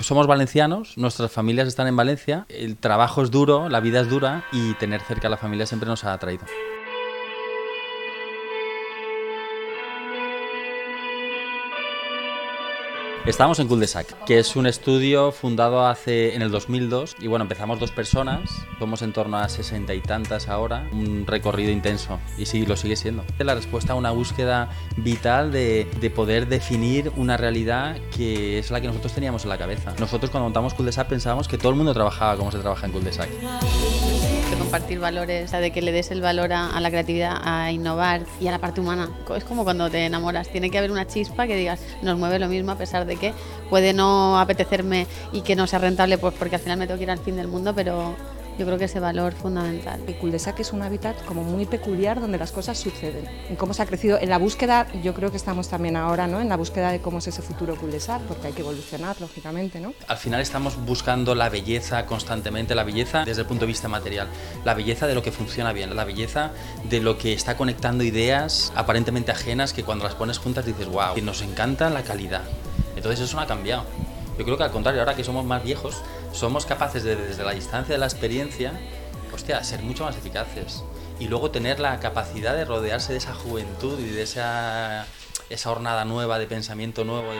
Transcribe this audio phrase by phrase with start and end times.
[0.00, 4.44] Somos valencianos, nuestras familias están en Valencia, el trabajo es duro, la vida es dura
[4.52, 6.44] y tener cerca a la familia siempre nos ha atraído.
[13.24, 17.78] Estamos en Cul-de-Sac, que es un estudio fundado hace en el 2002 y bueno, empezamos
[17.78, 18.50] dos personas,
[18.80, 22.96] somos en torno a sesenta y tantas ahora, un recorrido intenso y sí, lo sigue
[22.96, 23.24] siendo.
[23.38, 28.80] La respuesta a una búsqueda vital de, de poder definir una realidad que es la
[28.80, 29.94] que nosotros teníamos en la cabeza.
[30.00, 33.30] Nosotros cuando montamos Cul-de-Sac pensábamos que todo el mundo trabajaba como se trabaja en Cul-de-Sac
[33.30, 34.21] de
[34.62, 38.46] compartir valores, de que le des el valor a, a, la creatividad, a innovar y
[38.46, 39.10] a la parte humana.
[39.36, 42.48] Es como cuando te enamoras, tiene que haber una chispa que digas, nos mueve lo
[42.48, 43.34] mismo a pesar de que
[43.68, 47.04] puede no apetecerme y que no sea rentable, pues porque al final me tengo que
[47.04, 48.14] ir al fin del mundo, pero
[48.58, 50.00] yo creo que ese valor fundamental.
[50.06, 53.28] El cul-de-sac es un hábitat como muy peculiar donde las cosas suceden.
[53.48, 56.40] En cómo se ha crecido, en la búsqueda, yo creo que estamos también ahora, ¿no?
[56.40, 59.94] En la búsqueda de cómo es ese futuro cul-de-sac, porque hay que evolucionar, lógicamente, ¿no?
[60.08, 64.28] Al final estamos buscando la belleza constantemente, la belleza desde el punto de vista material,
[64.64, 66.52] la belleza de lo que funciona bien, la belleza
[66.88, 71.14] de lo que está conectando ideas aparentemente ajenas que cuando las pones juntas dices, wow,
[71.14, 72.42] que nos encanta la calidad.
[72.96, 73.84] Entonces eso no ha cambiado.
[74.38, 77.52] Yo creo que al contrario, ahora que somos más viejos, somos capaces de, desde la
[77.52, 78.72] distancia de la experiencia,
[79.32, 80.82] hostia, ser mucho más eficaces.
[81.18, 85.06] Y luego tener la capacidad de rodearse de esa juventud y de esa,
[85.50, 87.30] esa hornada nueva, de pensamiento nuevo.